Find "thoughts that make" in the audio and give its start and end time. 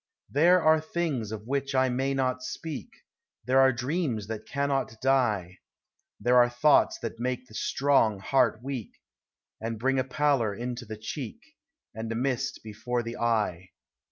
6.49-7.45